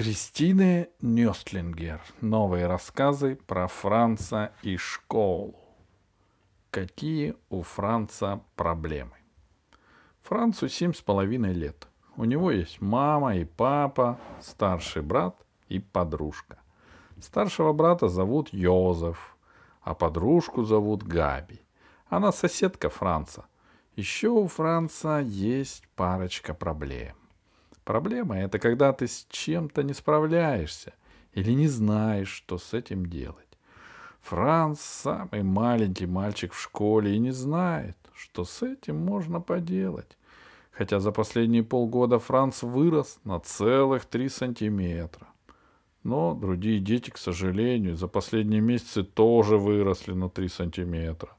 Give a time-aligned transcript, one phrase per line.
[0.00, 2.00] Кристины Нёстлингер.
[2.22, 5.54] Новые рассказы про Франца и школу.
[6.70, 9.18] Какие у Франца проблемы?
[10.22, 11.86] Францу семь с половиной лет.
[12.16, 15.36] У него есть мама и папа, старший брат
[15.68, 16.56] и подружка.
[17.20, 19.36] Старшего брата зовут Йозеф,
[19.82, 21.60] а подружку зовут Габи.
[22.08, 23.44] Она соседка Франца.
[23.96, 27.19] Еще у Франца есть парочка проблем.
[27.90, 30.92] Проблема— это когда ты с чем-то не справляешься
[31.32, 33.58] или не знаешь, что с этим делать.
[34.20, 40.16] Франц— самый маленький мальчик в школе и не знает, что с этим можно поделать.
[40.70, 45.26] Хотя за последние полгода Франц вырос на целых три сантиметра.
[46.04, 51.32] Но другие дети, к сожалению, за последние месяцы тоже выросли на три сантиметра.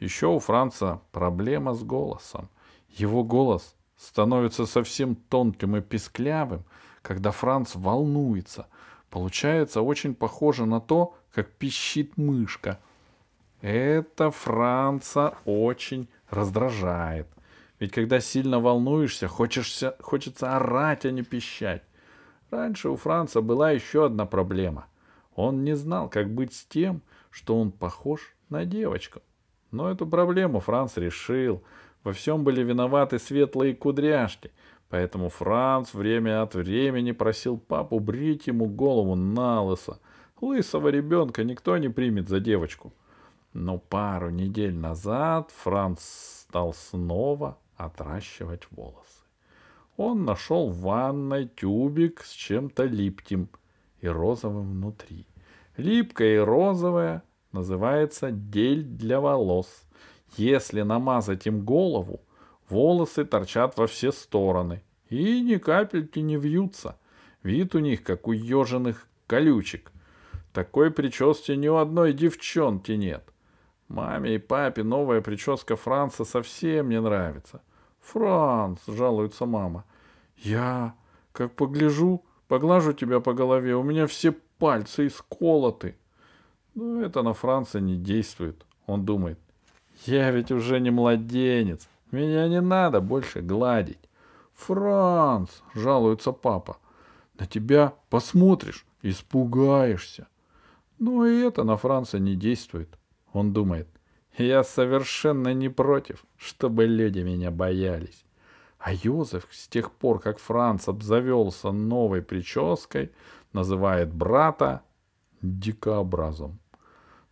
[0.00, 2.48] Еще у Франца проблема с голосом.
[2.88, 6.64] Его голос становится совсем тонким и писклявым,
[7.02, 8.66] когда Франц волнуется.
[9.10, 12.78] Получается очень похоже на то, как пищит мышка.
[13.60, 17.28] Это Франца очень раздражает.
[17.78, 21.82] Ведь когда сильно волнуешься, хочешься, хочется орать, а не пищать.
[22.50, 24.86] Раньше у Франца была еще одна проблема.
[25.34, 29.20] Он не знал, как быть с тем, что он похож на девочку.
[29.70, 31.62] Но эту проблему Франц решил—
[32.06, 34.52] во всем были виноваты светлые кудряшки,
[34.88, 39.98] поэтому Франц время от времени просил папу брить ему голову на лысо.
[40.40, 42.94] Лысого ребенка никто не примет за девочку.
[43.54, 49.24] Но пару недель назад Франц стал снова отращивать волосы.
[49.96, 53.48] Он нашел в ванной тюбик с чем-то липким
[54.00, 55.26] и розовым внутри.
[55.76, 57.24] Липкое и розовое
[57.56, 59.66] называется дель для волос.
[60.36, 62.20] Если намазать им голову,
[62.68, 66.98] волосы торчат во все стороны и ни капельки не вьются.
[67.42, 69.92] Вид у них, как у еженых колючек.
[70.52, 73.24] Такой прически ни у одной девчонки нет.
[73.88, 77.62] Маме и папе новая прическа Франца совсем не нравится.
[78.00, 79.84] «Франц»,— жалуется мама,—
[80.36, 80.94] «я,
[81.32, 85.96] как погляжу, поглажу тебя по голове, у меня все пальцы исколоты».
[86.76, 88.66] Но это на Франца не действует.
[88.86, 89.38] Он думает,
[90.04, 91.88] я ведь уже не младенец.
[92.10, 93.98] Меня не надо больше гладить.
[94.54, 96.76] Франц, жалуется папа,
[97.38, 100.28] на тебя посмотришь, испугаешься.
[100.98, 102.98] Но и это на Франца не действует.
[103.32, 103.88] Он думает,
[104.36, 108.24] я совершенно не против, чтобы люди меня боялись.
[108.78, 113.12] А Йозеф с тех пор, как Франц обзавелся новой прической,
[113.54, 114.82] называет брата
[115.40, 116.58] дикообразом.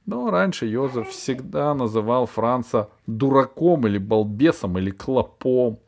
[0.07, 5.79] Но раньше Йозеф всегда называл Франца дураком или балбесом или клопом.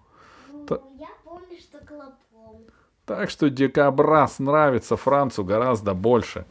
[0.50, 0.80] Ну, Та...
[0.98, 2.62] Я помню, что клопом.
[3.04, 6.46] Так что дикобраз нравится Францу гораздо больше.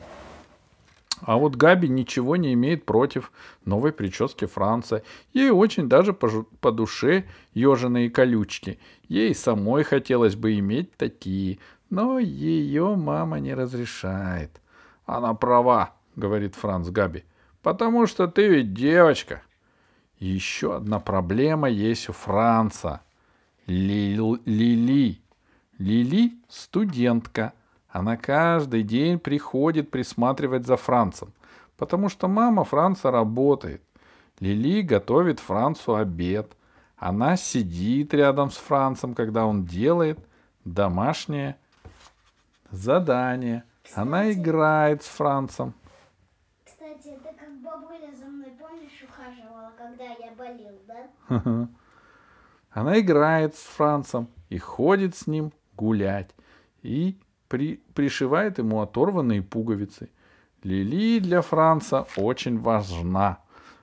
[1.21, 3.31] А вот Габи ничего не имеет против
[3.63, 5.01] новой прически Франца.
[5.33, 6.29] Ей очень даже по,
[6.61, 8.79] по душе еженые колючки.
[9.07, 11.57] Ей самой хотелось бы иметь такие,
[11.89, 14.61] но ее мама не разрешает.
[15.07, 17.23] Она права, говорит Франц Габи.—
[17.65, 19.41] Потому что ты ведь девочка.
[20.19, 23.01] еще одна проблема есть у Франца.
[23.65, 25.19] Лили.
[25.79, 27.53] Лили— студентка.
[27.89, 31.33] Она каждый день приходит присматривать за Францем,
[31.75, 33.81] потому что мама Франца работает.
[34.39, 36.55] Лили готовит Францу обед.
[36.97, 40.19] Она сидит рядом с Францем, когда он делает
[40.65, 41.55] домашнее
[42.69, 43.63] задание.
[43.95, 45.73] Она играет с Францем.
[46.95, 51.67] Кстати, это как бабуля за мной, помнишь, ухаживала, когда я болел, да?
[52.71, 56.31] Она играет с Францем и ходит с ним гулять.
[56.83, 57.17] И
[57.47, 60.09] при, пришивает ему оторванные пуговицы.
[60.63, 63.39] Лили для Франца очень важна.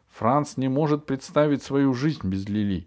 [0.09, 2.87] Франц не может представить свою жизнь без Лили.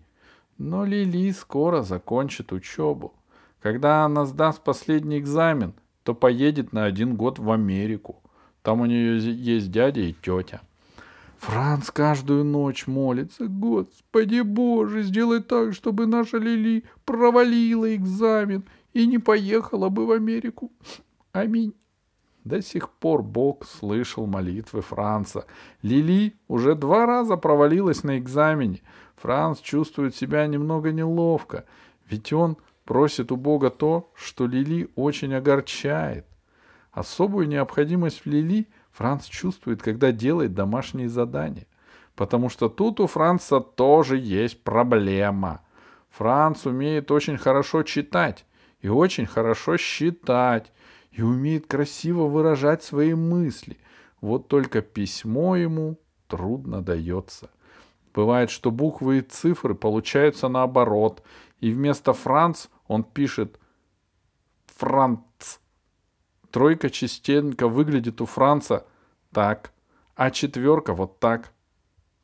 [0.58, 3.14] Но Лили скоро закончит учебу.
[3.62, 5.74] Когда она сдаст последний экзамен,
[6.04, 8.22] то поедет на один год в Америку.
[8.66, 10.62] Там у нее есть дядя и тетя.
[11.38, 13.46] Франц каждую ночь молится.
[13.48, 18.64] Господи Боже, сделай так, чтобы наша Лили провалила экзамен
[18.94, 20.72] и не поехала бы в Америку.
[21.32, 21.76] Аминь.
[22.44, 25.46] До сих пор Бог слышал молитвы Франца.
[25.84, 28.82] Лили уже два раза провалилась на экзамене.
[29.16, 31.66] Франц чувствует себя немного неловко,
[32.10, 36.26] ведь он просит у Бога то, что Лили очень огорчает.
[36.96, 41.68] Особую необходимость в Лили Франц чувствует, когда делает домашние задания.
[42.16, 45.62] Потому что тут у Франца тоже есть проблема.
[46.10, 48.46] Франц умеет очень хорошо читать
[48.80, 50.72] и очень хорошо считать.
[51.12, 53.78] и умеет красиво выражать свои мысли.
[54.20, 57.50] Вот только письмо ему трудно дается.
[58.14, 61.24] Бывает, что буквы и цифры получаются наоборот,
[61.62, 63.58] и вместо Франц он пишет
[64.66, 65.60] Франц.
[66.56, 68.86] Тройка частенько выглядит у Франца
[69.34, 69.74] так,
[70.16, 71.52] а четверка вот так.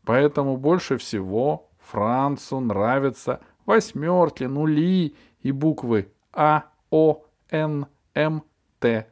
[0.06, 8.44] Поэтому больше всего Францу нравятся восьмерки, нули и буквы А, О, Н, М,
[8.80, 9.10] Т.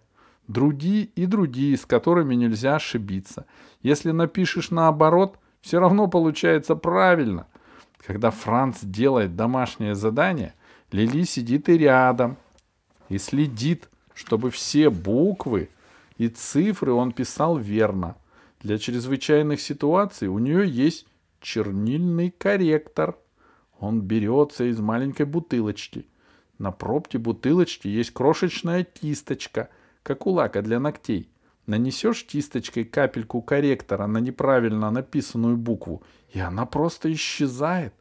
[0.47, 3.45] Другие и другие, с которыми нельзя ошибиться.
[3.81, 7.47] Если напишешь наоборот, все равно получается правильно.
[8.07, 10.53] Когда Франц делает домашнее задание,
[10.93, 12.37] Лили сидит и рядом
[13.09, 13.89] и следит,
[14.19, 15.69] чтобы все буквы
[16.17, 18.17] и цифры он писал верно.
[18.59, 21.07] Для чрезвычайных ситуаций у нее есть
[21.39, 23.17] чернильный корректор.
[23.79, 26.05] Он берется из маленькой бутылочки.
[26.57, 29.69] На пробке бутылочки есть крошечная кисточка,
[30.03, 31.29] как у лака для ногтей.
[31.65, 37.93] Нанесешь кисточкой капельку корректора на неправильно написанную букву, и она просто исчезает.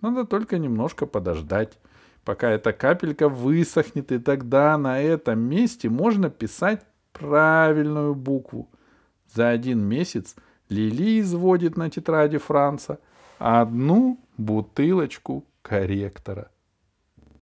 [0.00, 1.80] Надо только немножко подождать,
[2.24, 6.82] пока эта капелька высохнет, и тогда на этом месте можно писать
[7.12, 8.68] правильную букву.
[9.32, 10.36] За один месяц
[10.68, 12.98] Лили изводит на тетради Франца
[13.38, 16.50] одну бутылочку корректора.